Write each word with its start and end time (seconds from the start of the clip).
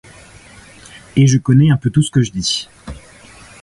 Et 1.15 1.27
je 1.27 1.37
connais 1.37 1.69
un 1.69 1.77
peu 1.77 1.91
tout 1.91 2.01
ce 2.01 2.09
que 2.09 2.23
je 2.23 2.31
dis. 2.31 2.67